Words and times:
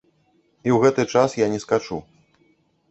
І 0.69 0.73
ў 0.77 0.79
гэты 0.85 1.01
час 1.19 1.37
я 1.45 1.51
не 1.53 1.59
скачу. 1.67 2.03